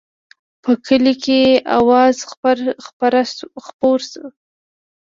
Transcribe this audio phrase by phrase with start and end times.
[0.63, 1.41] په کلي کې
[1.77, 2.23] اوازه
[3.65, 4.27] خپره شوه.